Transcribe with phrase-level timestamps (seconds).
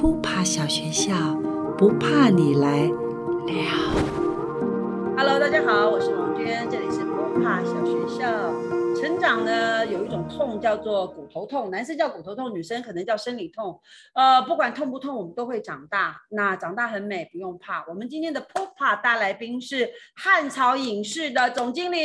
[0.00, 1.12] 扑爬小学校，
[1.76, 2.94] 不怕你来了。
[5.14, 8.26] Hello，大家好，我是王娟，这里是不怕小学校。
[8.98, 13.78] 成长呢，有一种痛叫做骨头痛，男生叫骨头痛，女生可能叫生理痛。
[14.14, 16.16] 呃，不管痛不痛，我们都会长大。
[16.30, 17.84] 那长大很美，不用怕。
[17.86, 19.86] 我们今天的 Popa 大来宾是
[20.16, 21.98] 汉朝影视的总经理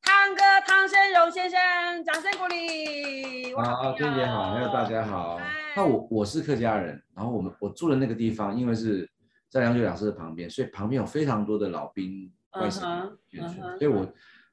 [0.00, 1.60] 汤哥汤生荣先生，
[2.06, 3.52] 掌声鼓励。
[3.52, 5.61] 哇好，娟姐好，还有大家好嗨。
[5.76, 9.08] 那我我是客家人，然后我们我住的那个地方，因为是
[9.48, 12.82] 在梁九两市的旁边，所以旁边有非常多的老兵外省
[13.30, 14.06] 眷村所以我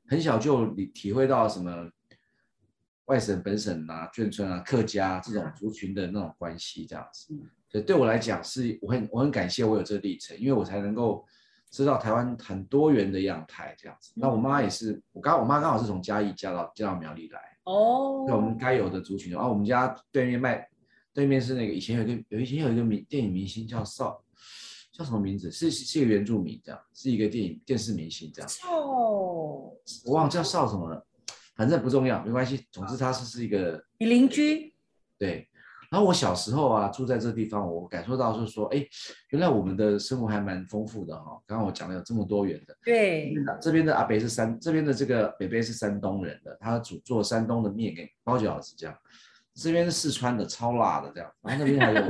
[0.08, 1.90] 很小就体体会到什么
[3.06, 7.50] 外省本省啊、眷村啊、客家这种族群的那种关系，这样子嗯。
[7.68, 11.26] 所以对我来讲是，我很我很感谢我有这个历程，因为我才能够
[11.70, 14.12] 知道台湾很多元的样态这样子。
[14.16, 17.40] 那我妈也是，我刚我妈刚好是从嘉义嫁到嫁到苗栗来。
[17.66, 19.32] 哦，那我们该有的族群。
[19.32, 20.68] 然后我们家对面卖，
[21.14, 24.24] 对面是那个以前有一个有以前有一个明电影明星叫邵，
[24.92, 25.52] 叫什么名字？
[25.52, 28.70] 是是是一个原住民这样，是一个电影电视明星这样，邵，
[30.06, 31.06] 我忘了叫邵什么了，
[31.56, 32.66] 反正不重要，没关系。
[32.72, 34.74] 总之他是是一个你邻居
[35.18, 35.46] 对。
[35.92, 38.86] 然后我小时候啊住在这地方，我感受到就是说，哎，
[39.30, 48.96] 原来我们的生活还蛮丰富的哈、刚刚我讲了有这么多元的，这对这边的阿北是山，这边的这个北北是山东人的，他煮做山东的面给包饺子这样。
[49.62, 51.32] 这边是四川的，超辣的这样。
[51.44, 52.02] 然后那边还有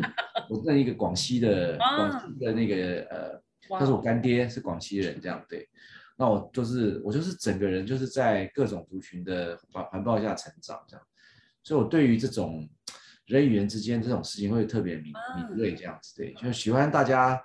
[0.50, 1.98] 我认一个广西的，啊。
[1.98, 3.42] 广西的那个呃，
[3.78, 5.68] 他是我干爹，是广西人这样对。
[6.18, 11.06] 那我就是我就是整个人就是在各种族群的环环抱下成长这样，
[11.64, 12.68] 所以我对于这种
[13.26, 15.38] 人与人之间这种事情会特别敏啊。
[15.38, 17.42] 敏锐这样子对，就喜欢大家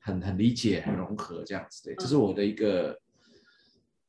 [0.00, 2.98] 很很理解、很融合这样子对，这是我的一个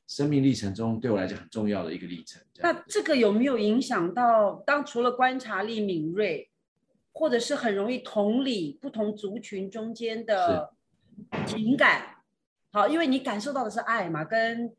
[0.10, 2.42] 生命历程中对我来讲很重要的一个历程。
[2.52, 6.50] 这那这个有没有影响到当除了观察力敏锐，
[7.14, 10.74] 或者是很容易同理不同族群中间的
[11.46, 12.16] 情感？
[12.72, 14.76] 好，因为你感受到的是爱嘛，跟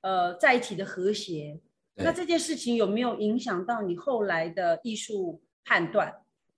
[0.00, 1.60] 呃在一起的和谐。
[1.94, 6.12] 那这件事情有没有影响到你后来的艺术判断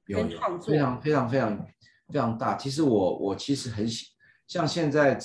[0.06, 0.72] 跟创作？
[0.72, 1.66] 非常非常非常
[2.08, 2.56] 非常大。
[2.56, 4.06] 其实我我其实很喜，
[4.46, 5.18] 像现在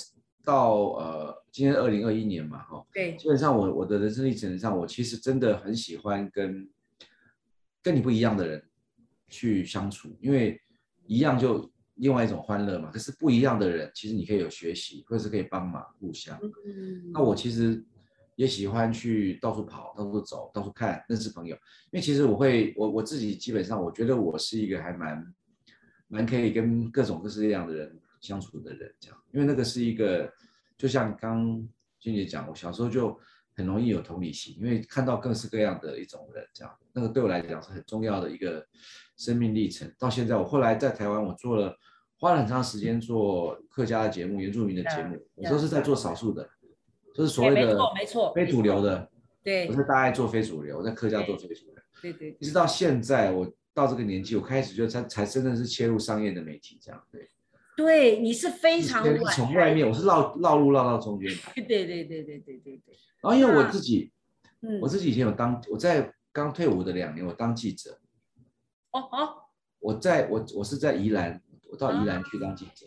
[0.44, 6.68] 到呃今天二零二一年嘛哈，对基本上我我的人生历程上，我其实真的很喜欢跟
[7.82, 8.62] 跟你不一样的人
[9.28, 10.60] 去相处，因为
[11.06, 12.90] 一样就另外一种欢乐嘛。
[12.90, 16.38] 可是不一样的人，其实你可以有学习，或者是可以帮忙互相。
[16.64, 17.84] 嗯那我其实
[18.36, 21.54] 也喜欢去到处跑、到处走、到处看、认识朋友，
[21.90, 25.34] 因为其实我会，我我自己基本上，我觉得我是一个还蛮
[26.08, 30.32] 蛮可以跟各种各式各样的人相处的人，这样，因为那个是一个，
[30.76, 31.66] 就像刚
[31.98, 33.18] 君姐讲，我小时候就
[33.54, 38.66] 很容易有同理心，因为看到各式各样的一种人，这样，那个对我来讲是很重要的一个
[39.16, 39.92] 生命历程。
[39.98, 41.76] 到现在，我后来在台湾，我做了。
[42.22, 46.46] 花了很长时间做客家的节目、原住民的节目，我都是在做少数的，
[47.14, 49.10] 就是所谓的没错没错非主流的。
[49.42, 51.76] 对我是大爱做非主流，我在客家做非主流。
[52.02, 57.26] 对对一直到现在，我到这个年纪，我开始就才才真的是切入商业的媒体，这样对。
[57.80, 61.52] 对，你是非常晚从外面，我是绕绕路绕到中间来。
[61.54, 64.12] 对对对对对对对对，然后因为我自己，
[64.60, 67.98] 嗯，我自己以前有当我在刚退伍的两年，我当记者。
[68.92, 69.34] 哦哦，
[69.78, 71.40] 我在我我是在宜兰，
[71.70, 72.86] 我到宜兰去当记者。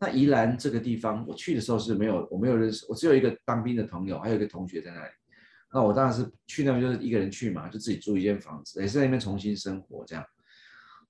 [0.00, 5.12] 那宜兰这个地方，我去的时候是没有，我没有认识，我只有一个当兵的朋友，还有一个同学在那里。
[5.72, 10.24] 那我当然是去那边就是一个人去嘛，就自己租一间房子，也是在那边重新生活这样。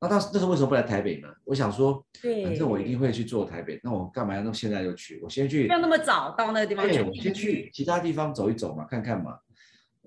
[0.03, 1.29] 那当时那时候为什么不来台北呢？
[1.45, 5.21] 我想说，对，反正我一定会去做台北，那我干嘛要那现在就去？
[5.23, 9.39] 我先去，不要那么早到那个地方去对，我先去其他地方走一走嘛，看看嘛。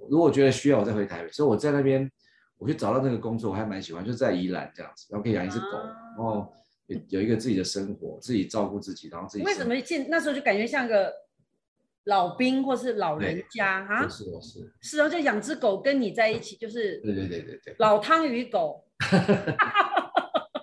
[0.10, 1.32] 如果觉得需要，我再回台北。
[1.32, 2.12] 所以我在那边，
[2.58, 6.54] 我去找到那个工作，我还蛮喜欢，就在宜兰这样子，然后可以养一只狗，啊然后
[6.88, 11.10] 有有一个自己的生活，自己照顾自己，然后自己为什么现那时候就感觉像个
[12.04, 14.06] 老兵或是老人家啊？
[14.10, 18.82] 是是是，是哦，就养只狗跟你在一起，就是对对对对对老汤与狗。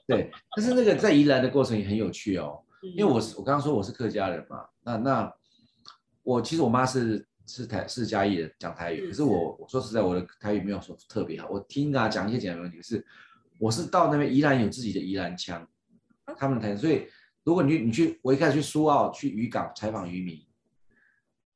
[0.09, 0.31] 对。
[0.57, 5.35] 但是那个在宜兰的过程也很有趣哦，因为嗯我是我刚刚说我是客家人嘛，那那
[6.23, 13.05] 我其实我妈是是台是嘉义人，讲台语，可是我我说实在我的台语没有说特别好，我听啊讲一些简单的问题，可是
[13.59, 15.69] 我是到那边宜兰有自己的宜兰腔，
[16.37, 17.07] 他们的台语，所以
[17.45, 20.45] 如果你你去我一开始去苏澳去渔港采访渔民，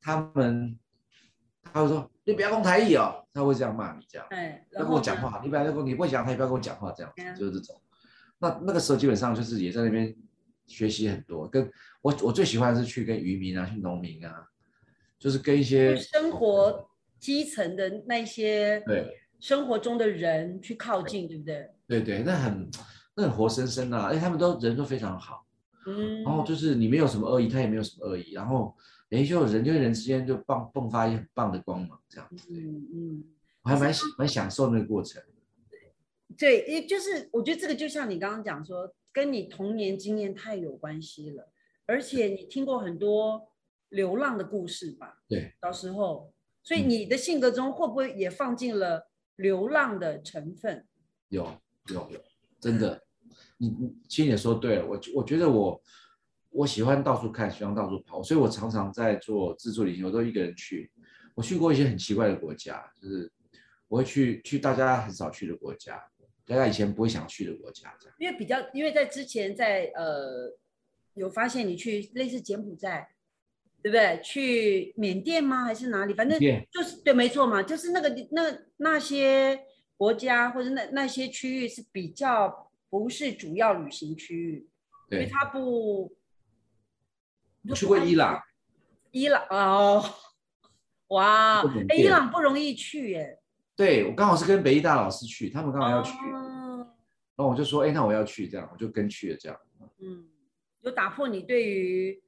[0.00, 0.78] 他们
[1.62, 4.26] 他会说你不要讲台语哦，他会这样骂你这样。
[4.30, 7.80] 哎，要然后跟我讲话，你不要跟我，你不会讲他也，不要跟我讲话，这样就是这种。
[8.38, 10.14] 那那个时候基本上就是也在那边
[10.66, 11.70] 学习很多，跟
[12.02, 14.48] 我我最喜欢的是去跟渔民啊，去农民啊，
[15.18, 16.88] 就是跟一些生活
[17.18, 21.70] 基层的那些对生活中的人去靠近，对不对？
[21.86, 22.68] 对对，那很
[23.14, 25.46] 那很活生生的、啊，哎，他们都人都非常好，
[25.86, 28.76] 嗯，然后就是你没有什么恶意，他也没有什么恶意，然后
[29.10, 33.24] 哎，就人跟人之间就迸迸发一些很棒的光芒，这样子，对嗯嗯，
[33.62, 35.22] 我还蛮喜蛮享受那个过程。
[36.38, 41.50] 对，也就是我觉得这个就像你刚刚讲说，跟你童年经验太有关系了，
[41.86, 43.48] 而且你听过很多
[43.88, 45.22] 流浪的故事吧？
[45.28, 50.86] 对，到时候，所以嗯你的性格中会不会也放进了流浪的成分？
[51.28, 51.46] 有
[51.88, 52.20] 有有，
[52.60, 53.02] 真的，
[53.56, 55.80] 你你其实也说对了，我我觉得我
[56.50, 60.90] 我喜欢到处看，喜欢到处跑，所以我常常在做自助旅行，我都一个人去。
[61.34, 63.30] 我去过一些很奇怪的国家，就是
[63.88, 66.02] 我会去去大家很少去的国家，
[66.46, 68.16] 大家以前不会想去的国家，这样。
[68.18, 70.56] 因为比较，因为在之前在呃
[71.14, 73.08] 有发现你去类似柬埔寨，
[73.82, 74.20] 对不对？
[74.22, 75.64] 去缅甸吗？
[75.64, 76.14] 还是哪里？
[76.14, 76.38] 反正
[76.70, 79.60] 就是对，没错嘛，就是那个那那些
[79.96, 84.68] 国家或者那那些区域是比较不是主要旅行区域，
[85.10, 86.16] 因为对，它不。
[87.68, 88.40] 我去过伊朗，
[89.10, 90.04] 伊朗哦，
[91.08, 93.40] 哇，哎，伊朗不容易去耶，
[93.76, 96.86] 对我刚好是跟北医大老师去，他们刚好要去，哦
[97.36, 99.58] 然后我就说，哎，那我要去，这样我就跟去了，这样。
[100.00, 100.24] 嗯，
[100.80, 102.18] 有打破你对于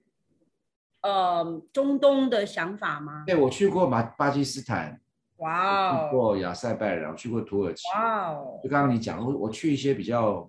[1.00, 3.24] 呃中东的想法吗？
[3.26, 5.00] 对，我去过巴巴基斯坦，
[5.38, 7.82] 哇哦，去过亚塞拜然，我去过土耳其。
[7.94, 10.46] 哇哦，就刚刚你讲，我我去一些比较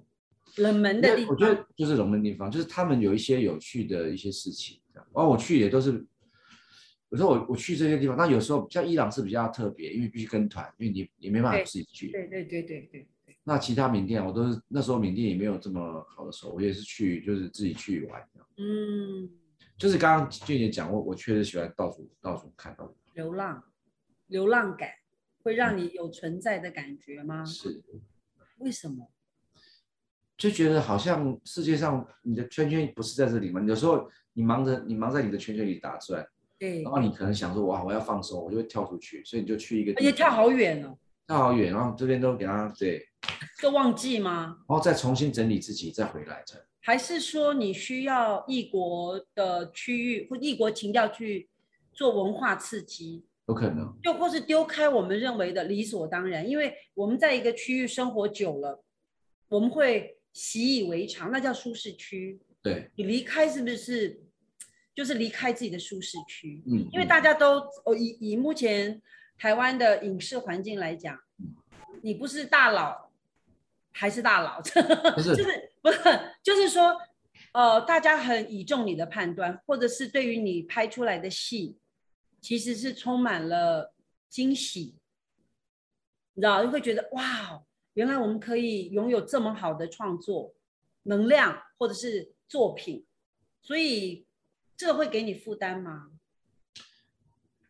[0.58, 4.78] 冷门的地方我觉得，就是冷门地方，就是他们有一些有趣的一些事情。
[4.94, 6.06] 这样然后我去也都是，
[7.10, 12.12] 有时候我我去这些地方，那有时候像伊朗是比较特别，因为必须跟团，因为你你没办法自己去。
[12.12, 18.22] 对对对对对对，那其他缅甸我都是那时候缅甸也没有这么好的时候，我也是去就是自己去玩。
[18.58, 19.30] 嗯，
[19.78, 23.64] 就是刚刚俊姐讲，过我确实喜欢到处到处看到处流浪，
[24.28, 24.90] 流浪感
[25.42, 27.44] 会让你有存在的感觉吗？
[27.44, 27.82] 是，
[28.60, 29.12] 为什么？
[30.38, 33.62] 就觉得好像世界上你的圈圈不是在这里吗？
[33.62, 36.26] 有时候你忙着你忙在你的圈圈里打转，
[36.60, 43.02] 对然，后你可能想说哇我要放松，我就会跳出去，所以你就去一个而且跳好远哦，跳好远，然后这边都给他对，
[43.62, 44.58] 都忘记吗？
[44.68, 46.64] 然后再重新整理自己，再回来这样。
[46.82, 51.50] 还是说你需要异国的区域或异国情调去
[51.94, 56.50] 做文化刺激，有可能，又或是丢开我们认为的理所当然？
[56.50, 58.84] 因为我们在一个区域生活久了，
[59.50, 62.40] 我们会习以为常，那叫舒适区。
[62.62, 64.20] 对，你离开是不是
[65.00, 66.62] 就是离开自己的舒适区？
[66.68, 67.08] 嗯，因为嗯。
[67.08, 69.02] 大家都哦以以目前
[69.38, 71.18] 台湾的影视环境来讲，
[72.02, 73.10] 你不是大佬
[73.94, 74.62] 还是大佬，
[75.16, 75.34] 不是。
[75.38, 76.00] 就是不是
[76.44, 77.00] 就是说，
[77.54, 81.78] 呃，大家很倚重你的判断，或者是对于你拍出来的戏，
[82.42, 83.94] 其实是充满了
[84.28, 84.98] 惊喜，
[86.34, 87.64] 你知道，就会觉得哇，
[87.94, 90.54] 原来我们可以拥有这么好的创作
[91.04, 93.06] 能量或者是作品，
[93.62, 94.26] 所以
[94.80, 96.08] 这个会给你负担吗？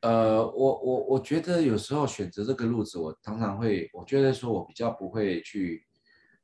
[0.02, 5.88] 呃，我我我觉得有时候选择这个路子，我常常会，我觉得说我比较不会去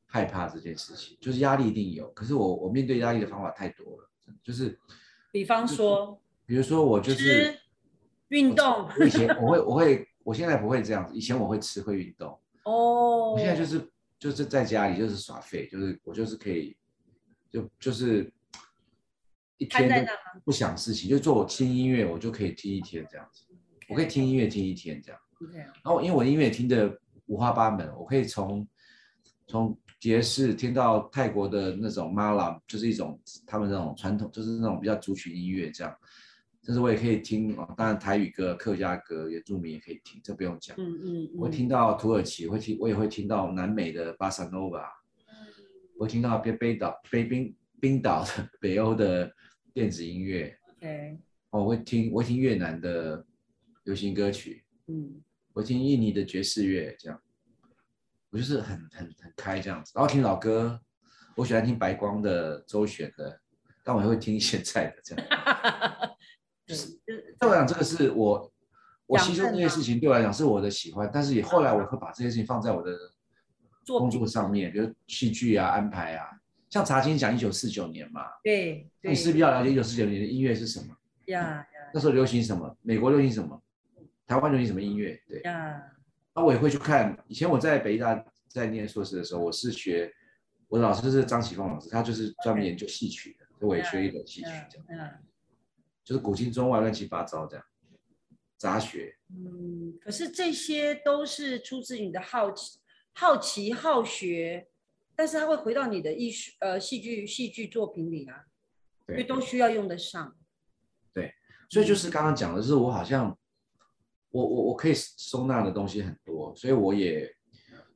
[0.08, 4.10] 害怕这件事情，就是压力一定有，可是我我面对压力的方法太多了，
[4.44, 4.76] 就是
[5.32, 7.60] 比方说比如说我就是吃、
[8.30, 16.76] 运动我以前我会我会我现在不会这样子，以前我会吃会运动，哦，我现在就是就是在家里就是耍废，就是我就是可以
[17.52, 18.34] 就就是
[19.57, 20.12] 一天都
[20.44, 23.45] 不想事情，就做我听音乐，我就可以听一天这样子，
[23.90, 25.19] 我可以听音乐听一天这样。
[25.83, 26.97] 然后因为我音乐听的
[27.28, 28.68] 五花八门，我可以从
[29.47, 35.95] 从爵士听到泰国的那种马拉，就是一种他们那种传统，就是那种比较族群音乐这样。
[36.68, 40.76] 但是我也可以听哦，当然台语歌、客家歌、原住民也可以听，这不用讲。
[40.80, 44.83] 嗯嗯，我会听到土耳其，会听，我也会听到南美的巴萨诺瓦，
[45.97, 49.32] 我会听到北北岛、北冰冰岛的 北欧的
[49.74, 51.20] 电子音乐，OK，
[51.52, 53.26] 哦，我会听，我会听越南的
[53.84, 55.22] 流行歌曲，嗯。
[55.54, 57.18] 我听印尼的爵士乐，这样，
[58.30, 60.78] 我就是很很很开这样子，然后听老歌，
[61.34, 63.40] 我喜欢听白光的、周璇的，
[63.82, 65.26] 但我也会听现在的这样。
[66.68, 67.00] 对，就是
[67.40, 68.54] 对我来讲，这个是我
[69.06, 72.92] 我吸收这些事情对我来讲是我的喜欢，但是也后来我会把这些事情放在我的
[73.88, 76.28] 工作上面，比如戏剧啊、安排啊，
[76.69, 80.95] 像茶经讲一九四九年嘛，对对你势必要了解一九四九年的音乐是什么，
[81.28, 83.62] 呀呀那时候流行什么，美国流行什么，
[84.28, 85.42] 台湾流行什么音乐，对。
[85.42, 85.81] 呀，
[86.34, 87.18] 那我也会去看。
[87.28, 90.12] 以前我在北医大在念硕士的时候，我是学
[90.68, 95.12] 我的老师是张启峰老师，他就是专门研究戏曲的，所以我也学一点戏曲，这样嗯
[96.04, 97.66] 就是古今中外乱七八糟这样
[98.57, 99.16] 杂学。
[99.30, 102.80] 嗯，可是这些都是出自于你的好奇、
[103.14, 104.68] 好奇、好学，
[105.16, 108.45] 但是它会回到你的艺术呃戏剧戏剧作品里啊，
[109.07, 110.36] 因为对，都需要用得上。
[111.14, 111.34] 对
[111.69, 113.38] 所以就是刚刚讲的是，我好像
[114.30, 117.34] 我我我可以收纳的东西很多，所以我也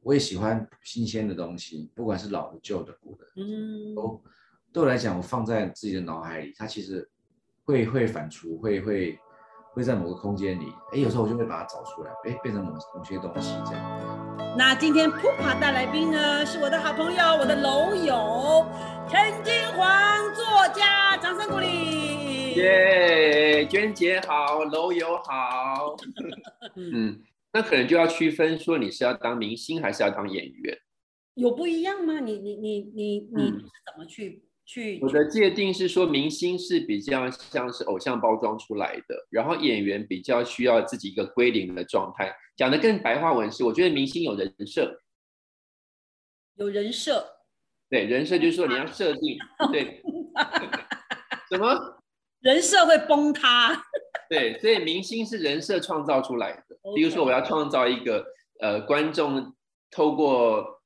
[0.01, 4.23] 我也喜欢新鲜的东西，不管是老的、旧的、古的，嗯，都
[4.71, 7.09] 对我来讲，我放在自己的脑海里，它其实
[7.65, 9.19] 会会反刍，会会
[9.73, 13.98] 会在某个空间里，哎，有时候我就会把它找出来，哎，变成某某些东西这样。
[14.59, 18.65] 那今天普帕大来宾呢，是我的好朋友，我的楼友
[19.09, 20.43] 陈金黄作
[20.75, 22.55] 家，掌声鼓励。
[22.55, 25.95] 耶，娟姐好，楼友好。
[26.75, 27.21] 嗯， 嗯，
[27.53, 30.77] 那可能就要区分说你是要当明星还是要当演员。
[31.35, 32.19] 有不一样吗？
[32.19, 34.99] 你你你你你嗯是怎么去去？
[35.01, 42.31] 我的界定是说，明星是比较像是偶像包装出来的，然后演员比较需要自己一个归零的状态。
[42.55, 45.01] 讲的更白话文是，我觉得明星有人设，
[46.55, 47.25] 有人设，
[47.89, 49.37] 对，人设就是说你要设定，
[49.73, 50.03] 对，
[51.49, 51.95] 什么？
[52.41, 53.83] 人设会崩塌。
[54.29, 56.63] 对，所以明星是人设创造出来的。
[56.95, 58.23] 比如说，我要创造一个
[58.61, 59.55] 呃观众
[59.89, 60.78] 透过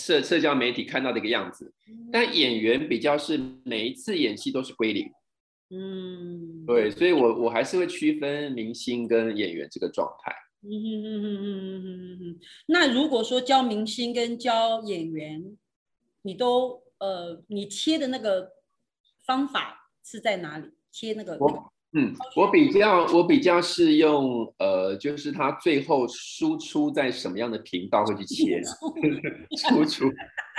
[0.00, 1.72] 社社交媒体看到的一个样子，
[2.10, 5.10] 但演员比较是每一次演戏都是归零。
[5.70, 10.34] 嗯，对，所以我我还是会区分明星跟演员这个状态。
[10.62, 12.40] 嗯哼哼哼哼哼哼哼。
[12.66, 15.56] 那如果说教明星跟教演员，
[16.22, 18.50] 你都呃，你切的那个
[19.24, 20.70] 方法是在哪里？
[20.90, 28.62] 切那个那个我嗯，我比较我比较是用呃，就是它最后输出在什么样的频道会去切
[29.58, 30.04] 输出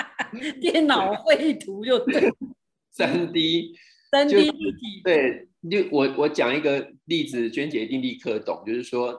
[0.60, 2.30] 电脑绘图就对，
[2.92, 3.74] 三 D。
[4.12, 5.02] 三 D 立体。
[5.06, 9.18] 对，就我我讲一个例子，娟姐一定立刻懂，就是说，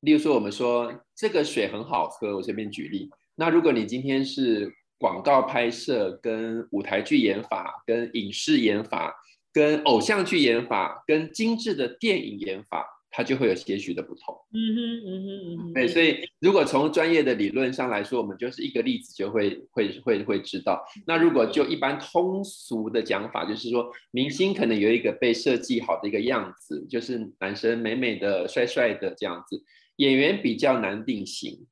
[0.00, 3.08] 例如说我们说这个水很好喝，我随便举例。
[3.36, 9.14] 那如果你今天是广告拍摄、跟舞台剧演法、跟影视演法、
[9.56, 14.34] 跟偶像剧演法、跟精致的电影演法，它就会有些许的不同。
[14.52, 15.72] 嗯哼嗯哼嗯哼。
[15.72, 20.84] 对，所以如果从专业的理论上来说，我们就是一个例子就会会会会知道。
[21.06, 29.64] 那如果就一般通俗的讲法，就是说明星可能有一个被设计好的一个样子，就是男生美美的、帅帅的这样子。
[29.96, 31.66] 演员比较难定型，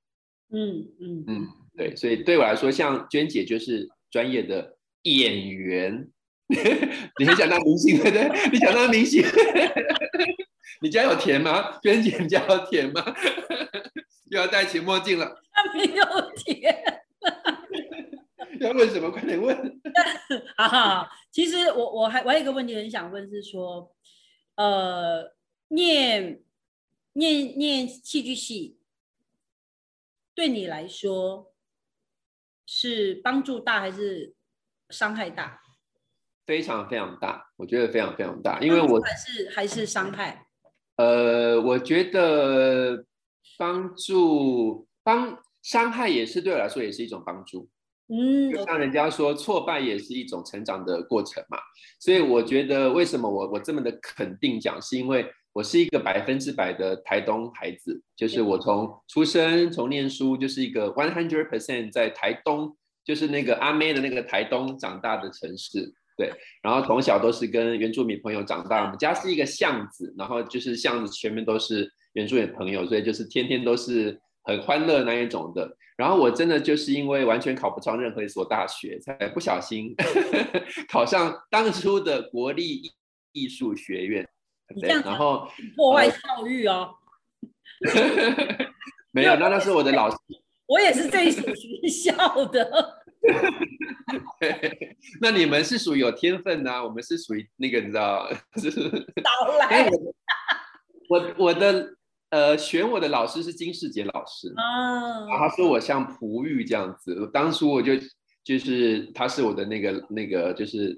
[0.50, 6.08] 嗯嗯嗯，对，所以对我来说，像娟姐就是专业的演员。
[7.18, 8.28] 你很想当明星对不对？
[8.52, 9.24] 你想当明星？
[10.82, 11.78] 你家有田吗？
[11.82, 13.02] 娟姐，你家有田吗？
[14.30, 16.04] 又要戴起墨镜了，他没有
[16.36, 17.02] 田。
[18.60, 19.10] 要问什么？
[19.10, 19.80] 快点问。
[20.56, 23.94] 哈哈，其实我我还我还有一个问题很想问，是说，
[24.56, 25.34] 呃，
[25.68, 26.40] 念
[27.14, 28.78] 念念戏剧系，
[30.34, 31.52] 对你来说
[32.66, 34.34] 是帮助大还是
[34.90, 35.62] 伤害大？
[36.46, 40.46] 非常非常大，我觉得非常非常大，因为我还是还是伤害？
[40.96, 43.04] 呃，我觉得
[43.58, 47.68] 帮助帮伤害也是对我来说也是一种帮助。
[48.08, 51.56] 嗯，就像人家说，挫败也是一种成长的过程嘛。
[51.98, 65.94] 所以我觉得，为什么我我这么的肯定讲，是因为我是一个百分之百的台东孩子，就是我从出生从念书就是一个 one hundred percent 在台东，就是那个阿妹的那个台东长大的城市。
[66.16, 75.76] 对，然后从小都是跟原住民朋友长大，我们家是一个巷子，然后就是巷子前面都是原住民朋友，所以就是天天都是很欢乐那一种的。
[75.97, 79.94] 然后我真的就是因为完全考不上任何一所大学，才不小心
[80.90, 82.83] 考上当初的国立
[83.33, 84.26] 艺术学院。
[84.68, 86.94] 对，你这样然后破坏教育哦。
[89.12, 90.16] 没有，那那是我的老师。
[90.66, 93.03] 我也是这一所学校的。
[95.20, 98.28] 那你们是属于有天分呐、啊，我们是属于那个你知道，
[101.08, 101.88] 我我的
[102.30, 105.26] 呃选我的老师是金世杰老师，嗯。
[105.28, 107.92] 然后他说我像璞玉这样子，当初我就
[108.42, 110.96] 就是他是我的那个那个就是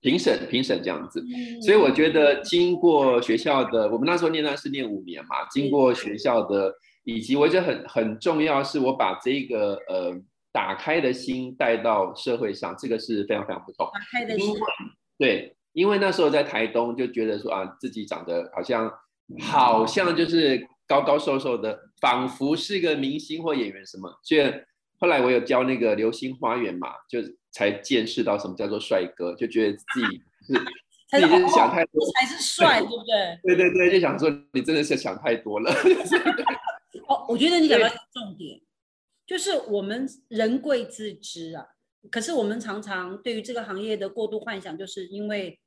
[0.00, 1.62] 评审评审这样子，嗯。
[1.62, 10.14] 所以我觉得经过学校的，我们那时候念那是念五年嘛，经过学校的，以及我觉得很很重要，是我把这个呃
[10.56, 13.86] 打开的心带到社会上，这个是非常非常不同。
[13.92, 14.54] 打开的心
[15.18, 18.90] 对，因为那时候在台东就觉得说啊，自己长得好像
[19.38, 24.10] 好像就是高高瘦瘦的，仿佛是个明星或演员什么。
[24.22, 24.50] 所以
[24.98, 27.18] 后来我有教那个《流星花园》嘛，就
[27.52, 30.54] 才见识到什么叫做帅哥，就觉得自己是
[31.10, 32.02] 才自己就是想太多。
[32.02, 33.54] 这才是帅，对不对？
[33.54, 35.70] 对对对，就想说你真的是想太多了。
[37.08, 38.58] 哦，我觉得你讲到重点，
[39.26, 41.66] 就是我们人贵自知啊。
[42.10, 45.58] 可是我们常常对于这个行业的过度幻想，就是因为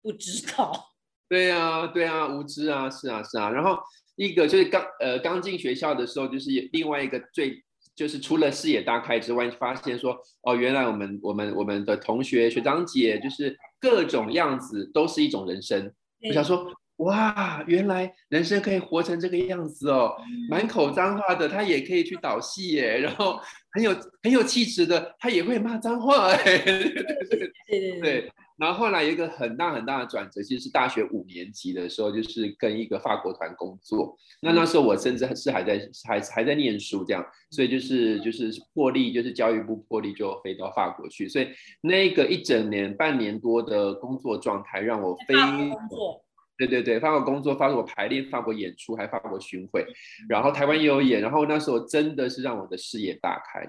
[0.00, 0.94] 不知道。
[1.28, 3.50] 对啊，对啊，无知啊，是啊，是啊。
[3.50, 3.78] 然后
[4.16, 7.62] 一个就是刚呃刚进学校的时候，就是另外一个最
[7.94, 15.92] 就是除了视野大开之外，发现说哦，原来我们我们我们的同学学长姐就是各种样子都是一种人生。
[16.26, 16.72] 我想说。
[16.98, 20.16] 哇，原来人生可以活成这个样子哦！
[20.48, 23.38] 满口脏话的他也可以去导戏耶，然后
[23.72, 28.32] 很有很有气质的他也会骂脏话 哎，对对对对。
[28.56, 34.18] 然后后来有一个很大很大的转折，其实是大学五年级的时候，就是跟一个法国团工作。
[34.42, 41.28] 那那时候我甚至是还在还还在念书这样，所以就是就是破例，就是教育部破例就飞到法国去。
[41.28, 41.46] 所以
[41.80, 46.24] 那个一整年半年多的工作状态，让我非工作。
[46.58, 49.86] 对对对，法国工作，法国排练，法国演出，还法国巡回，
[50.28, 53.64] 然后台湾也有演，然后那时候真的是让我的视野大开。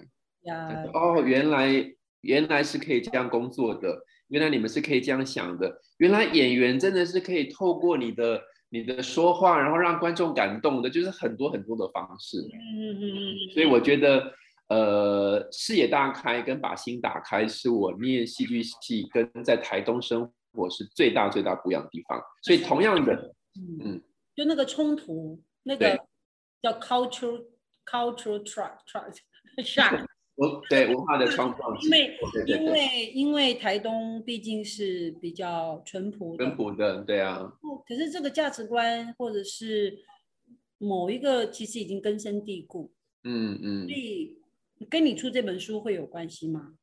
[0.93, 1.85] 哦，原来
[2.21, 3.95] 原来是可以这样工作的，
[4.29, 12.37] 原来你们是可以这样想的，原来演员真的是可以透过你的你的说话，然后让观众感动的，就是很多很多的方式。
[12.39, 13.53] 嗯嗯嗯。
[13.53, 14.33] 所以我觉得，
[14.69, 20.27] 呃，视野大开跟把心打开，是我念戏剧系跟在台东生。
[20.53, 23.35] 我是最大最大不一样的地方，所以同样的，
[23.83, 24.01] 嗯，
[24.35, 25.99] 就那个冲突，那个
[26.61, 27.45] 叫 cultural
[27.85, 29.15] cultural shock
[29.57, 37.53] shock，我对文化的冲撞，因为因为因为台东毕竟是比较淳朴淳朴的，对啊，
[37.87, 39.99] 可是这个价值观或者是
[40.79, 42.91] 某一个其实已经根深蒂固，
[43.23, 43.95] 嗯嗯，所。
[43.95, 44.35] 以
[44.89, 46.73] 跟你出这本书会有关系吗？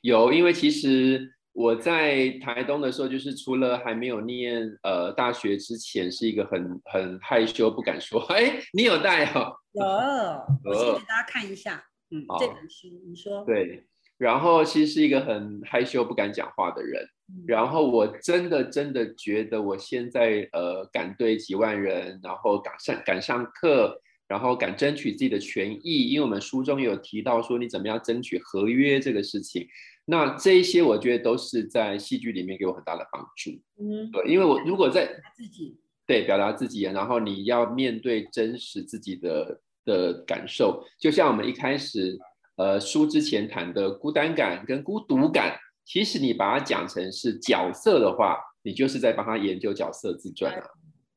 [0.00, 1.34] 有，因为其实。
[1.54, 8.20] 我在台东的时候，就是除了还没有念呃大学之前，是一个很很害羞不敢说。
[8.34, 9.54] 哎，你有带哦？
[9.72, 11.82] 有，我先给大家看一下。
[12.10, 13.44] 嗯，这本书你说。
[13.44, 13.86] 对，
[14.18, 17.06] 然后其实是一个很害羞不敢讲话的人。
[17.46, 26.08] 然后我真的真的觉得，我现在呃敢对几万人，然后敢上敢上课，然后敢争取自己的权益。
[26.10, 29.66] 因为我们书中有提到说，你怎么样争取合约这个事情。
[30.06, 33.50] 那这一些，我觉得都是在戏剧里面给我很大的帮助。
[33.80, 42.18] 嗯，对，因为我如果在自己对表达自己，然后你要面对真实自己的的感受，就像我们一开始
[42.56, 50.66] 呃书之前谈的孤单感跟孤独感，其实你把它讲成是角色的话，你就是在帮他研究角色自传啊。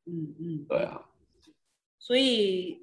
[0.06, 1.02] 嗯嗯，对啊。
[1.98, 2.82] 所以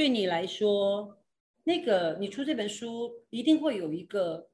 [0.00, 1.18] 对你来说，
[1.64, 4.48] 那个你出这本书一定会有一个。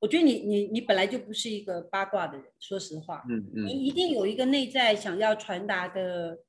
[0.00, 6.40] 我觉得你你你本来就不是一个八卦的人，说实话，嗯嗯，你一定有一个内在想要传达的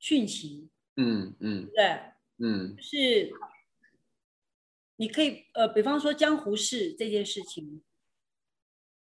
[0.00, 1.84] 讯息，嗯嗯，对，
[2.38, 3.30] 嗯，就是
[4.96, 7.80] 你可以呃，比方说江湖事这件事情，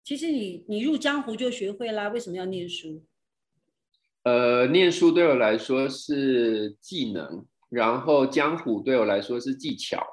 [0.02, 3.04] 其实你你入江湖就学会啦，为什么要念书？
[4.24, 10.04] 呃，念书对我来说是技能，然后江湖对我来说是技巧。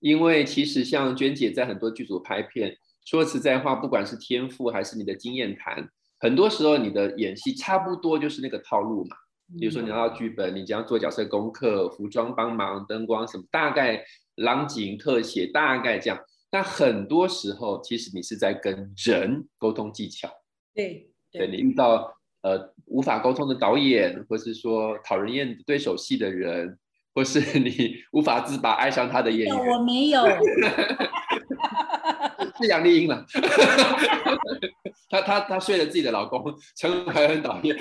[0.00, 9.16] 因为其实像娟姐在很多剧组拍片，说实在话，不管是天赋还是你的经验谈，很多时候你的演戏差不多就是那个套路嘛。
[9.58, 14.04] 比如说你拿到剧本，你将做角色功课、服装帮忙、灯光什么，大概
[14.36, 16.20] 朗景特写大概这样。
[16.48, 20.30] 但很多时候，其实你是在跟人沟通技巧。
[20.72, 26.78] 对，对你遇到呃无法沟通的导演，或是说讨人厌对手戏的人。
[27.18, 30.22] 或是 你无法自拔爱上他的演员，我没有，
[32.60, 33.26] 是杨丽英了。
[35.10, 37.76] 她她她睡了自己的老公，陈怀恩导演，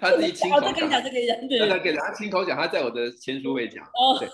[0.00, 3.84] 他自己亲口讲这个人，对，给他亲口讲，他在我的签书会讲，
[4.20, 4.28] 对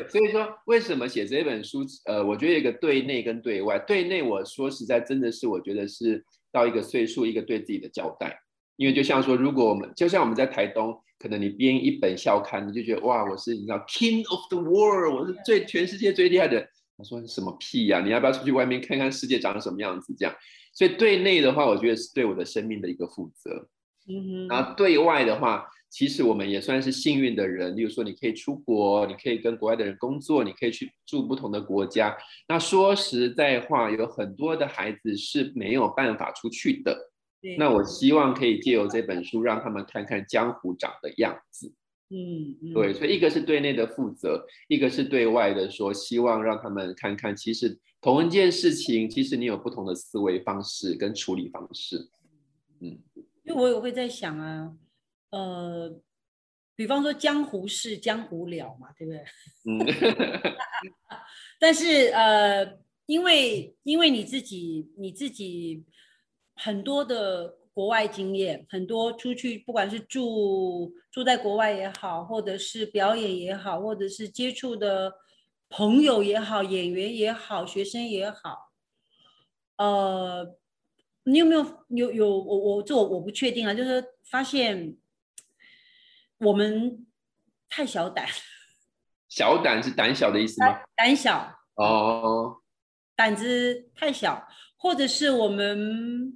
[0.00, 1.84] 对，所以说为什么写这本书？
[2.06, 8.40] 呃，我觉得一个对内跟对外，对内我说实在真的是我觉得是到一个岁数一个对自己的交代。
[8.76, 16.68] 因为就像说，如果我们就像我们在台东，可能你编一本校刊，你就觉得哇，我是你知道 King of the World，我是最全世界最厉害的。
[16.96, 18.02] 我说什么屁呀？
[18.04, 20.14] 你要不要出去外面看看世界长什么样子？
[20.18, 20.34] 这样，
[20.74, 23.66] 所以对内的话，我觉得是对我的生命的一个负责。
[24.06, 24.48] 嗯哼。
[24.48, 27.74] 然后对外的话，其实我们也算是幸运的人。
[27.74, 32.14] 例如说，你可以出国，你可以跟国外的人工作，你可以去住不同的国家。
[32.46, 36.94] 那说实在话，有很多的孩子是没有办法出去的。
[37.58, 41.72] 那我希望可以借由这本书，让他们看看江湖长的样子。
[42.10, 52.08] 嗯，对，所以一个是对内的负责，一个是对外的说，希望让他们看看，其实同一件事情，其实你有不同的思维方式跟处理方式。
[52.80, 52.98] 嗯，
[53.44, 54.72] 因为我也会在想啊，
[55.30, 55.98] 呃，
[56.76, 59.24] 比方说江湖事，江湖了嘛，对不对？
[59.66, 59.78] 嗯，
[61.58, 65.82] 但是呃，因为因为你自己你自己
[66.54, 75.12] 很多的国外经验，很多出去不管是住住在国外也好，或者是表演也好，或者是接触的
[75.68, 78.70] 朋友也好，演员也好，学生也好，
[79.76, 80.56] 呃，
[81.24, 84.96] 你有没有有有我我这我我不确定啊，就是发现
[86.38, 87.06] 我们
[87.68, 88.26] 太小胆，
[89.28, 90.80] 小胆是胆小的意思吗？
[90.94, 91.52] 胆小。
[91.74, 92.58] 哦，
[93.16, 96.33] 胆子太小，或者是我们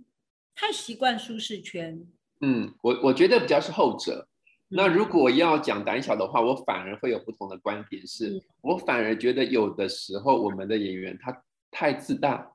[0.60, 2.04] 太习惯舒适圈。
[2.40, 4.26] 嗯，我我觉得比较是后者。
[4.68, 12.50] 那嗯如果要讲胆小的话，我反而会有不同的观点是，嗯我反而觉得有的时候我们的演员他太自大。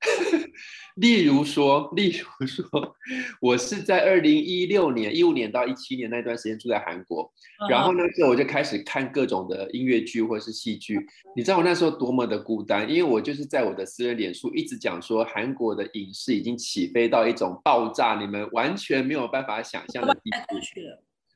[0.96, 2.66] 例如说， 例如说，
[3.40, 7.30] 我是在二零一六年、一五年到一七年那段时间住在韩国，
[7.68, 10.98] 然后嗯那时候我就开始看各种的音乐剧或者是戏剧。
[11.36, 20.56] 你知道我那时候多么的孤单，因为我就是在我的私人脸书一直讲说，韩国的影视已经起飞到一种爆炸，你们完全没有办法想象的地步。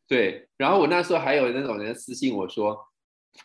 [0.06, 2.76] 对，然后我那时候还有那种人私信我说，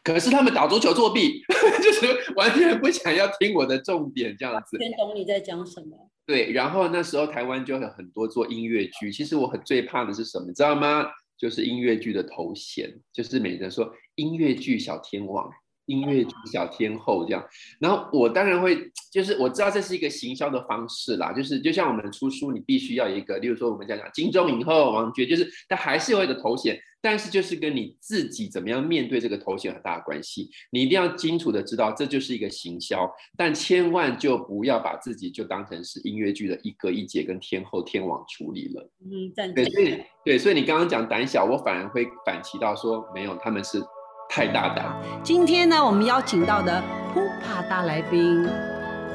[0.03, 1.41] 可是他们打足球作弊，
[1.83, 4.77] 就是完全不想要听我的重点这样子。
[4.77, 6.09] 全懂你在讲什么。
[6.25, 11.05] 对，然后那时候台湾就有很多做音乐剧，其实我很最怕的是什么，你知道吗？
[11.37, 15.49] 就是音乐剧的头衔，就是每人说音乐剧小天王、
[15.85, 17.43] 音乐剧小天后这样。
[17.79, 30.49] 然后我当然会，就是我知道这是一个行销的方式啦，就是就像我们出书，你必须要一个，例如说我们讲讲金钟影后、王爵，就是它还是有一个头衔，但是就是跟你自己怎么样面对这个头衔很大的关系。
[30.71, 38.89] 你一定要清楚的知道，这就是一个行销，但千万就不要把自己就当成是音乐剧的一哥一姐跟天后天王处理了。
[39.03, 39.73] 嗯，赞对，成。
[39.73, 43.81] 所以对，所以你刚刚讲胆小，我反而会反其道说，没有，他们是
[44.29, 44.93] 太大胆。
[45.23, 46.83] 今天呢，我们邀请到的
[47.13, 48.47] 扑帕大来宾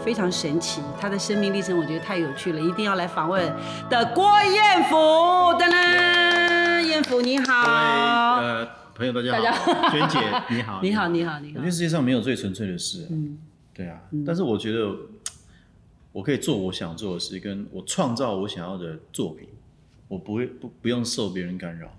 [0.04, 3.42] 非常神奇，他的生命历程我觉得太有趣了，一定要来访问
[3.88, 4.96] 的郭彦甫，
[5.58, 5.93] 噔噔，
[8.94, 10.18] 朋友大家好， 娟姐
[10.54, 11.08] 你好，你好，。
[11.08, 13.38] 你好，你好我觉得，世界上没有最纯粹的事、啊，嗯。
[13.74, 14.94] 对啊嗯，但是我觉得
[16.12, 19.48] 我可以做我想做的事，跟我创造我想要的作品，
[20.06, 21.92] 我不会不不用受别人干扰。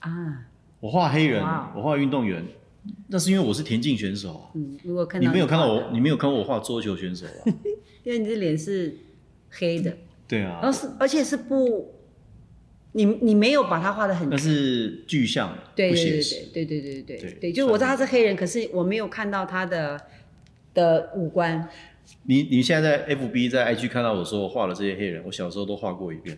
[0.00, 0.44] 啊，
[0.80, 1.42] 我画黑人，
[1.74, 2.44] 我画运动员，
[3.06, 4.50] 那是因为我是田径选手啊。
[4.54, 7.48] 嗯，如果看到你没有看到我，你没有看过我画桌球选手啊？
[8.04, 8.94] 因为你的脸是
[9.50, 9.96] 黑的，
[10.28, 11.94] 对啊，然后是而且是不，
[12.92, 16.20] 你你没有把他画的很那是具象，对对对
[16.52, 20.00] 对对对对对，就是我知道他是黑人，可是我没有看到他的
[20.74, 21.68] 的五官。
[22.24, 26.36] 你你现在在 FB 在 IG 看到我说我画了这些黑人，我小时候都画过一遍。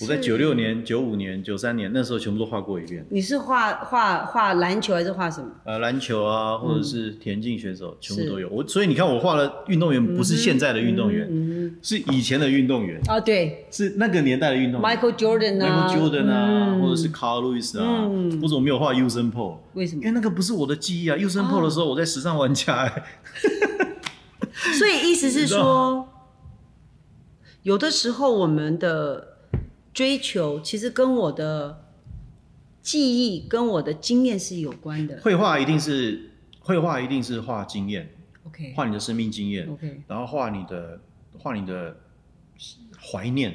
[0.00, 3.06] 我在是九六年、九五年、九三年那时候全部都画过一遍。
[3.10, 5.48] 你是画画画篮球还是画什么？
[5.64, 8.48] 呃，篮球啊，或者是田径选手，全部都有。
[8.48, 14.90] 我所以你看，我画的运动员不是现在的运动员，嗯嗯是以前的运动员，啊哦，对是那个年代的运动员。
[14.90, 20.10] ，Michael Jordan 啊 Michael Jordan 啊，嗯或者是 Carl Lewis 啊，嗯或者我没有画 Usain Paul，为什么因为？
[20.10, 21.16] 那个不是我的记忆啊。
[21.16, 23.02] Usain Paul 的时候，我在时尚玩家、欸，
[24.76, 26.08] 所以意思是 说，
[27.62, 29.33] 有的时候我们的
[29.94, 31.86] 追求其实跟我的
[32.82, 35.20] 记忆、跟我的经验是有关的。
[35.22, 38.10] 绘画一定是绘画一定是画经验
[38.46, 41.00] ，OK 画你的生命经验，OK，然后画你的
[41.38, 41.96] 画你的
[43.00, 43.54] 怀念，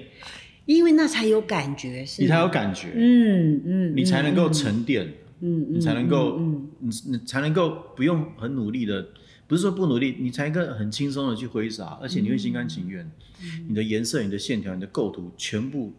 [0.65, 5.06] 因为那才有感觉，是你才有感觉，嗯嗯，你才能够嗯沉淀。
[5.41, 9.08] 嗯，嗯你才能够，嗯你你才能够不用很努力的，
[9.47, 13.06] 不是说不努力，你才能够很轻松的去挥洒，而且你会心甘情愿。
[13.41, 15.93] 嗯你的颜色、你的线条、你的构图，全部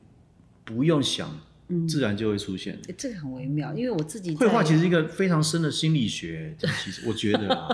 [0.64, 1.28] 不用想，
[1.68, 2.74] 嗯自然就会出现。
[2.88, 7.68] 欸这个很微妙，因为我自己绘画其实是一个非常深的心理学，这其实 我觉得啊，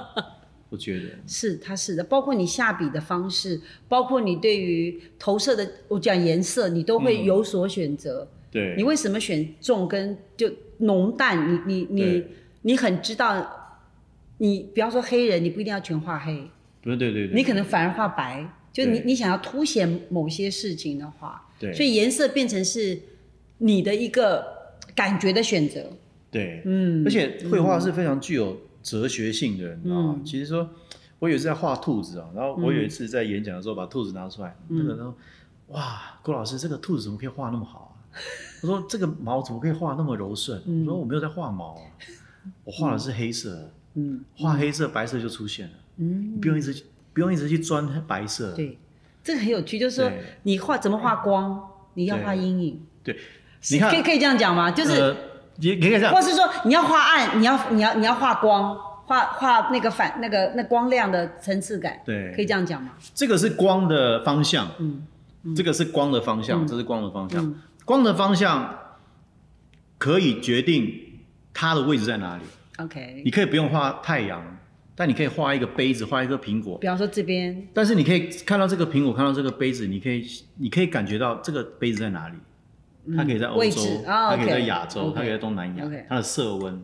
[0.68, 8.28] 我觉得是它是的，包括你下笔的方式，包括你对于投射的，我讲颜色，你都会嗯有所选择。
[8.50, 8.74] 对。
[8.76, 11.64] 你为什么选重跟就浓淡？
[11.66, 12.24] 你你你
[12.62, 13.78] 你很知道，
[14.38, 16.50] 你比方说黑人，你不一定要全画黑，
[16.82, 18.52] 对对对对，你可能反而画白。
[18.72, 21.72] 就你你想要凸显某些事情的话，对。
[21.72, 23.00] 所以颜色变成是
[23.58, 24.44] 你的一个
[24.94, 25.84] 感觉的选择。
[26.30, 30.16] 对，嗯，而且绘画是非常具有哲学性的，你知道吗？
[30.18, 30.24] 嗯。
[30.24, 30.68] 其实说，
[31.18, 34.78] 我有一次在画兔子啊，然后我有一次在演讲的时候把兔子拿出来，嗯。
[34.78, 35.16] 那个人说
[35.68, 38.04] ：“哇，郭老师，这个兔子怎么可以画那么好啊？”
[38.62, 40.84] 我说：“这个毛怎么可以画那么柔顺？”嗯。
[40.84, 41.82] 我说：“我没有在画毛啊，
[42.64, 44.22] 我画的是黑色，嗯。
[44.36, 46.34] 画黑色白色就出现了，嗯。
[46.34, 48.76] 你不用一直不用一直去钻白色。”对，
[49.26, 50.08] 这个很有趣，就是说
[50.44, 51.60] 你画怎么画光，
[51.94, 52.86] 你要画阴影。
[53.02, 53.18] 对，
[53.72, 54.70] 你看可以可以这样讲吗？
[54.70, 55.16] 就是、呃
[55.58, 62.92] 也也可以这样或，是说你要画暗，你要你要你要画光，画画那个反那个那光亮的层次感，对可以这样讲吗？
[63.14, 65.06] 这个是光的方向，嗯
[65.56, 67.42] 这个是光的方向，嗯这是光的方向。
[67.42, 68.78] 嗯光的方向
[69.96, 70.92] 可以决定
[71.54, 72.42] 它的位置在哪里。
[72.78, 73.30] ，OK 你。
[73.30, 74.58] 可以不用画太阳，
[74.96, 76.78] 但你可以画一个杯子，画一个苹果。
[76.78, 82.34] 比方说这边，但是你可以看到这个苹果，看到这个杯子，你可以你可以感觉到这个杯子在哪里。
[83.16, 86.82] 它可以在欧洲，它可以在亚洲它可以在东南亚它的色温，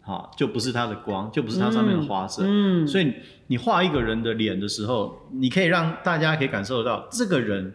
[0.00, 2.44] 好，就不是它的光，就不是它上面的花色。
[2.46, 3.12] 嗯，所以
[3.48, 7.74] 你画一个人的脸的时候，你可以让大家可以感受得到这个人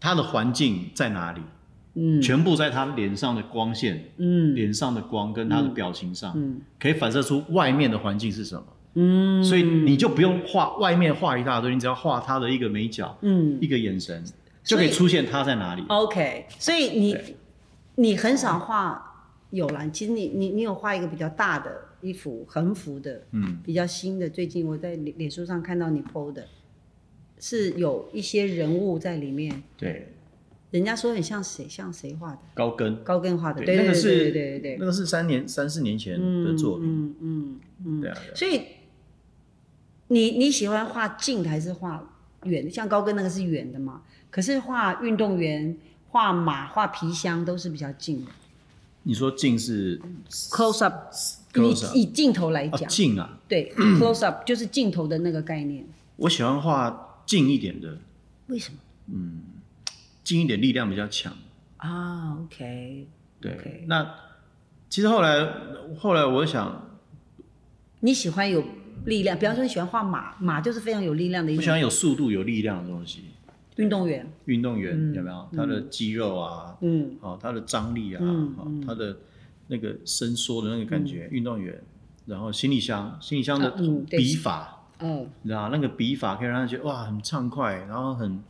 [0.00, 1.42] 他的环境在哪里，
[1.96, 8.64] 嗯全部在他脸上的光线、嗯脸上的光跟他的表情上，嗯可以反射出外面的环境是什么。
[8.94, 13.58] 嗯，所以你就不用画外面画一大堆，你只要画他的一个眉角、嗯。
[13.60, 14.22] 一个眼神，
[14.62, 15.84] 就可以出现他在哪里。
[15.88, 17.16] OK，所以你
[17.96, 26.46] 你很少画有啦，其实你你你有画一个比较大的一幅横幅的，嗯，比较新的，最近我在脸脸书上看到你 PO 的，
[27.38, 30.08] 是有一些人物在里面，对，
[30.70, 36.86] 人家说很像谁像谁画的，高跟，高跟画的，对对对那个是对对对对那个是三年三四年前的作品。
[36.88, 38.00] 嗯嗯嗯。
[38.00, 38.34] 对啊，对啊。
[38.34, 38.62] 所以
[40.08, 42.02] 你你喜欢画近的还是画
[42.44, 42.70] 远的？
[42.70, 45.76] 像高跟那个是远的嘛，可是画运动员、
[46.08, 48.30] 画马、画皮箱都是比较近的
[49.06, 50.00] 你说近是
[50.50, 50.94] ，close up。
[51.54, 55.86] up 以以镜头来啊讲，近啊，对 close up 就是镜头的那个概念。
[56.16, 57.96] 我喜欢画近一点的，
[58.48, 58.78] 为什么
[59.12, 59.40] 嗯
[60.24, 61.32] 近一点力量比较强。
[61.76, 63.06] 啊？OK，
[63.40, 64.14] 对那
[64.90, 65.46] 其实后来
[65.98, 66.98] 后来我想，
[68.00, 68.64] 你喜欢有
[69.04, 73.24] 力量，比方说你喜欢画马，马就是非常有力量的我喜欢有速度、有力量的东西。
[73.76, 74.30] 运动员。
[74.44, 75.48] 运动员、嗯有没有？
[75.56, 79.16] 他的肌肉啊，嗯哦，他的张力啊，嗯哦，他的
[79.66, 81.82] 那个伸缩的那个感觉，运动员。
[82.26, 88.42] 然后行李箱，行李箱的啊嗯对笔法，嗯你知道那个笔法可以让他觉得哇很畅快，然后很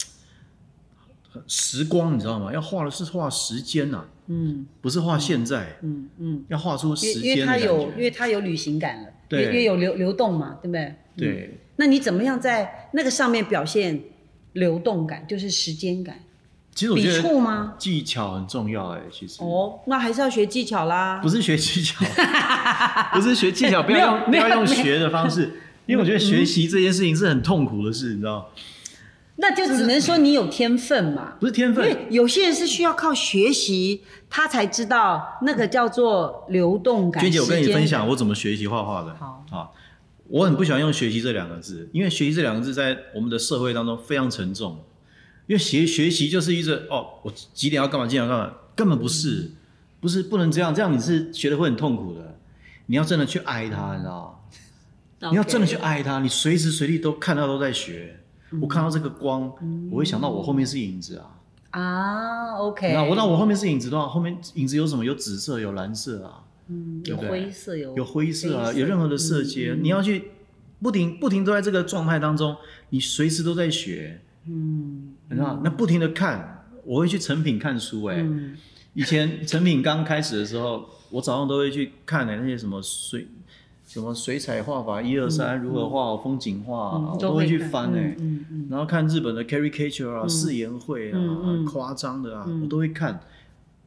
[1.28, 2.52] 很时光，你知道吗？
[2.52, 8.16] 要画的是画时间呐、嗯不是画现在，嗯嗯，要画出因时为因为它间的感有，因为觉。
[8.18, 10.82] 它有旅行感了，对因为因为有流流动嘛，对不对？
[10.82, 10.96] 嗯。
[11.16, 14.00] 对，那你怎么样在那个上面表现
[14.54, 16.16] 流动感，就是时间感？
[16.16, 16.20] 笔
[16.74, 17.74] 其实我觉得触吗？
[17.78, 19.42] 技巧很重要哎，其实。
[19.42, 21.20] 哦，那还是要学技巧啦。
[21.22, 22.04] 不是学技巧，
[23.14, 28.50] 不是学技巧，不要用不没有要用没有学的方式，因为我觉得学习这件事情是很痛苦的事，你知道，
[29.36, 31.32] 那就只能说你有天分嘛。
[31.40, 37.22] 不是天分，因为有些人是需要靠学习，他才知道那个叫做流动感。
[37.22, 39.14] 娟姐，我跟你分享我怎么学习画画的。
[39.16, 39.70] 好啊，
[40.28, 44.84] 我很不喜欢用学习这两个字，因为学习这两个字在我们的社会当中非常沉重。
[45.46, 49.50] 因为学学习就是一直哦，我几点要干嘛，几点要干嘛，根本不是，
[50.00, 52.38] 不是不能这样，这样你是学的会很痛苦的。
[52.86, 54.40] 你要真的去爱他，你知道
[55.20, 55.28] 吗？
[55.30, 58.20] 你要真的去爱它，你随时随地都看到都在学。
[58.54, 59.52] 嗯我看到这个光，
[59.90, 61.40] 我会想到我后面是影子啊。
[61.70, 62.92] 啊，OK。
[62.92, 65.04] 那我那我后面是影子的话，后面影子有什么？
[65.04, 70.30] 有紫色，有蓝色啊，嗯有灰色，有有灰色啊，黑有任何的色阶，嗯你要去
[70.80, 72.56] 不停不停都在这个状态当中，
[72.90, 75.60] 你随时都在学，嗯你知道？
[75.64, 78.56] 那不停的看，我会去成品看书、哎、嗯
[78.92, 83.26] 以前成品刚开始的时候，我早上都会去看的、那些什么水。
[83.94, 88.16] 什么水彩画法一二三如何画好风景画、我都会去翻哎、
[88.68, 91.64] 然后看日本的 caricature 啊、誓言会啊、嗯嗯。
[91.64, 92.62] 夸张的啊，嗯。
[92.62, 93.20] 我都会看，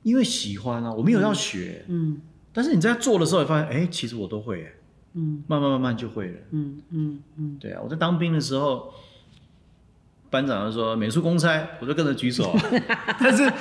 [0.03, 2.21] 因为喜欢啊，我没有要学，嗯。
[2.53, 4.73] 但是你在做的时候，你发现，哎，其实我都会，哎，
[5.15, 5.43] 嗯。
[5.45, 6.37] 慢慢慢慢就会了。
[6.51, 7.57] 嗯嗯嗯。
[7.59, 8.93] 对啊，我在当兵的时候，
[10.29, 12.61] 班长就说美术公差，我就跟着举手啊。
[13.19, 13.51] 但是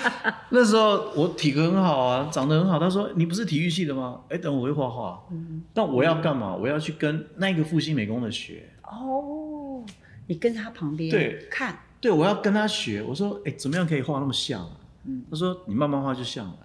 [0.51, 2.79] 那时候我体格很好啊，长得很好。
[2.79, 4.21] 他说你不是体育系的吗？
[4.29, 5.25] 哎，等我会画画。
[5.31, 5.63] 嗯。
[5.73, 6.55] 但我要干嘛？
[6.55, 8.69] 我要去跟那个复兴美工的学。
[8.83, 9.85] 哦，
[10.27, 13.03] 你跟着他旁边对看，对，我要跟他学。
[13.03, 14.77] 我说，哎，怎么样可以画那么像啊？
[15.05, 16.57] 嗯他说你慢慢画就像了。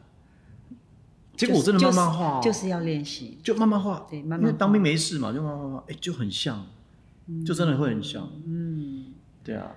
[1.38, 3.38] 结果我真的慢慢画、哦就是就是要练习。
[3.44, 6.66] 就慢慢画，对慢慢因为当兵没事嘛，就慢慢画，哎，就很像，
[7.46, 8.28] 就真的会很像。
[8.46, 9.72] 嗯，对啊。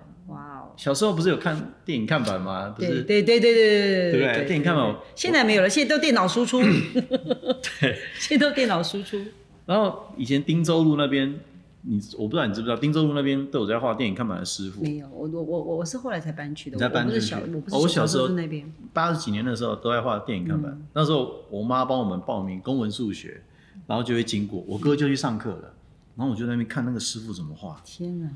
[0.77, 2.69] 小时候不是有看电影看板吗？
[2.69, 6.61] 不对是，对对对对对对电影看嘛对现在没有了，现在都电脑输出。
[7.81, 9.19] 对， 现在都电脑输出。
[9.65, 11.39] 然后以前汀州路那边，
[11.81, 16.75] 你我不知道你知不知道，汀州路那边都有在画电影看板的师傅，没有，我我我我我是后来才搬去的。
[16.75, 18.71] 你才搬我不是进去小，我不是哦我小时候那边。
[18.93, 20.71] 八十几年的时候都在画电影看板。
[20.71, 23.41] 嗯那时候我妈帮我们报名公文数学，
[23.87, 25.73] 然后就会经过，我哥就去上课了，
[26.15, 27.81] 然后我就在那边看那个师傅怎么画。
[27.83, 28.29] 天哪！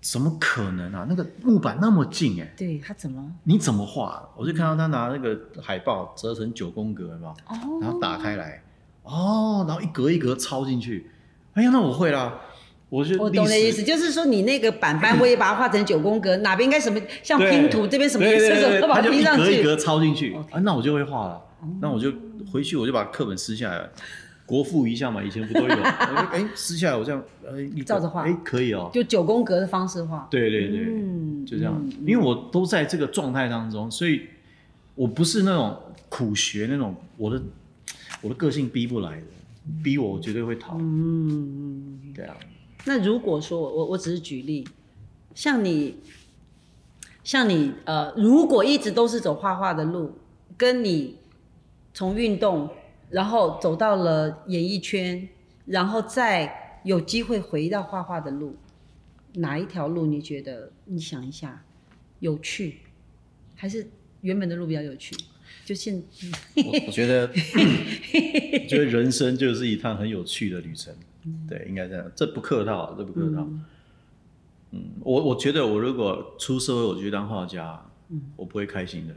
[0.00, 1.06] 怎么可能啊？
[1.08, 3.32] 那个木板那么近哎、对他怎么？
[3.44, 4.26] 你怎么画？
[4.36, 7.30] 我就看到他拿那个海报折成九宫格，有没有？
[7.30, 8.62] 哦，然后打开来，
[9.02, 11.10] 哦，然后一格一格抄进去。
[11.52, 12.40] 哎呀，那我会啦，
[12.88, 19.42] 我就我懂的意思，就是说你那个板板，我也把它画成九宫格， 哪边应该什么，像拼图这边什么对颜色都把它拼上去。
[19.42, 21.42] 一格一格抄进去啊，那我就会画了。
[21.80, 22.10] 那我就
[22.50, 23.90] 回去我就把课本撕下来，
[24.50, 25.76] 国父一下嘛，以前不都有？
[26.34, 28.90] 哎，撕下来我这样，哎，一照着画哎，可以哦。
[28.92, 30.26] 就九宫格的方式画。
[30.28, 31.92] 对对对，嗯就这样嗯。
[32.04, 34.22] 因为我都在这个状态当中，所以
[34.96, 37.40] 我不是那种苦学那种，我的
[38.22, 39.26] 我的个性逼不来的，
[39.84, 40.76] 逼我我绝对会逃。
[40.80, 42.36] 嗯，对啊，
[42.86, 44.66] 那如果说我我只是举例，
[45.32, 45.94] 像你，
[47.22, 50.18] 像你呃，如果一直都是走画画的路，
[50.56, 51.18] 跟你
[51.94, 52.68] 从运动，
[53.10, 55.28] 然后走到了演艺圈，
[55.66, 58.56] 然后再有机会回到画画的路，
[59.34, 61.64] 哪一条路你觉得你想一下
[62.20, 62.78] 有趣，
[63.54, 63.88] 还是
[64.22, 65.14] 原本的路比较有趣？
[65.64, 66.02] 就现
[66.56, 70.94] 我我觉得， 我觉得人生就是一趟很有趣的旅程。
[71.48, 73.46] 对，应该这样，这不客套，这不客套。
[74.70, 77.84] 嗯，我我觉得我如果出社会，我去当画家，
[78.36, 79.14] 我不会开心的。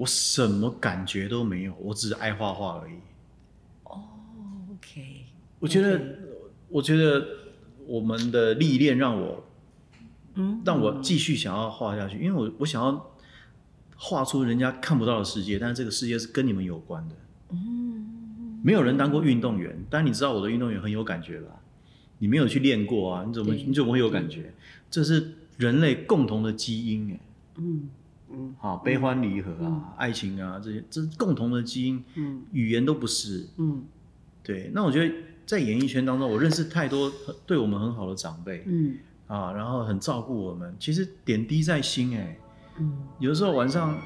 [0.00, 2.94] 哦，我什么感觉都没有，我只是爱画画而已。
[3.84, 5.26] OK，
[5.58, 6.00] 我觉得，
[6.70, 7.26] 我觉得
[7.86, 9.44] 我们的历练让我，
[10.34, 13.14] 嗯让我继续想要画下去，因为我我想要
[13.96, 17.14] 画出人家看不到的世界，但是这个世界是跟你们有关的。
[17.50, 21.60] 嗯，没有人当过运动员，但你知道我的运动员很有感觉吧？
[22.18, 24.54] 你没有去练过啊，你怎么你怎么会有感觉？
[24.90, 27.20] 这是人类共同的基因哎，
[27.56, 27.90] 嗯
[28.32, 28.54] 嗯。
[28.58, 32.42] 好，悲欢离合啊，爱情啊，这些这共同的基因，嗯。
[32.52, 33.46] 语言都不是。
[33.56, 33.84] 嗯。
[34.42, 35.14] 对，那我觉得
[35.46, 37.12] 在演艺圈当中，我认识太多
[37.46, 38.96] 对我们很好的长辈嗯。
[39.26, 42.36] 啊，然后很照顾我们，其实点滴在心哎。
[42.78, 42.98] 嗯。
[43.18, 43.96] 有的时候晚上，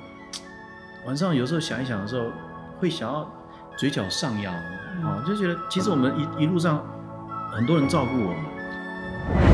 [1.06, 2.30] 晚上有时候想一想的时候，
[2.78, 3.30] 会想要
[3.78, 4.54] 嘴角上扬
[5.02, 6.84] 啊，就觉得其实我们一一路上
[7.52, 9.53] 很多人照顾我们。